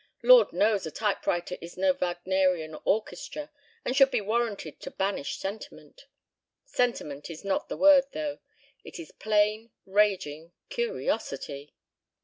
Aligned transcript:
Lord 0.23 0.51
knows 0.51 0.87
a 0.87 0.89
typewriter 0.89 1.57
is 1.61 1.77
no 1.77 1.93
Wagnerian 1.93 2.75
orchestra 2.85 3.51
and 3.85 3.95
should 3.95 4.09
be 4.09 4.19
warranted 4.19 4.79
to 4.79 4.89
banish 4.89 5.37
sentiment.... 5.37 6.07
Sentiment 6.65 7.29
is 7.29 7.45
not 7.45 7.69
the 7.69 7.77
word, 7.77 8.05
though. 8.11 8.39
It 8.83 8.97
is 8.99 9.11
plain 9.11 9.69
raging 9.85 10.53
curiosity." 10.69 11.75